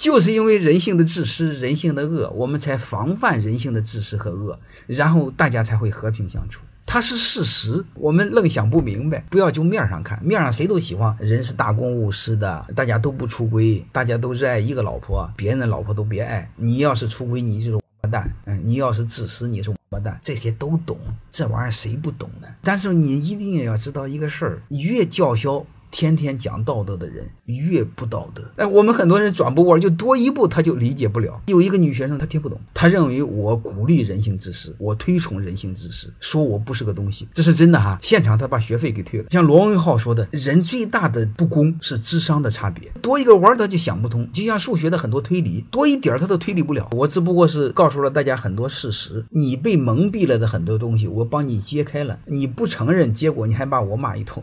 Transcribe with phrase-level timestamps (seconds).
[0.00, 6.62] 就是因为人性的自私、人性的恶，我们才防范人性的自私和恶，然后大家才会和平相处。
[6.86, 9.22] 它是事实，我们愣想不明白。
[9.28, 16.50] 不要就面上看，面上谁都喜欢人是大公无私的，大家都不出轨，大家都热爱一个老婆，别人的老婆都别爱。
[16.56, 18.34] 你要是出轨，你就是王八蛋。
[18.46, 20.18] 嗯，你要是自私，你是王八蛋。
[20.22, 20.96] 这些都懂，
[21.30, 22.48] 这玩意儿谁不懂呢？
[22.62, 25.62] 但是你一定要知道一个事儿，你越叫嚣。
[25.90, 28.42] 天天讲道德的人越不道德。
[28.56, 31.40] 哎，我们很多人转不过来，就多一步他就理解不了。
[31.46, 37.98] 有一个女学生，她听不懂，她认为我鼓励人性自私，我推崇人性自私，说我不是个东西，这是真的哈。
[38.02, 39.26] 现场他把学费给退了。
[39.30, 44.30] 像罗文浩说的，人最大的不公是智商的差别，多一个弯他就想不通。
[44.32, 46.88] 就像数学的很多推理，多一点他都推理不了。
[46.92, 52.18] 我只不过是告诉了大家很多事实，你被蒙蔽了的很多东西，我帮你揭开了。
[52.26, 54.42] 你不承认，结果你还把我骂一通。